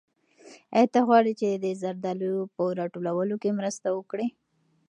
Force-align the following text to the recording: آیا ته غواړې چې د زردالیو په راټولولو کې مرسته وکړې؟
آیا 0.75 0.87
ته 0.93 0.99
غواړې 1.07 1.33
چې 1.39 1.47
د 1.63 1.65
زردالیو 1.81 2.51
په 2.55 2.63
راټولولو 2.79 3.35
کې 3.41 3.57
مرسته 3.59 3.87
وکړې؟ 3.97 4.27